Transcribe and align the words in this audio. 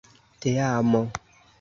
teamo 0.41 1.01